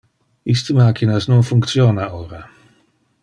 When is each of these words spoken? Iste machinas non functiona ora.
Iste 0.53 0.71
machinas 0.79 1.23
non 1.31 1.47
functiona 1.49 2.05
ora. 2.23 2.41